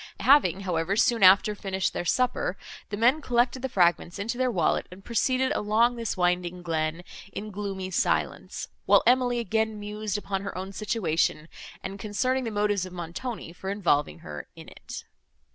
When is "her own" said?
10.41-10.71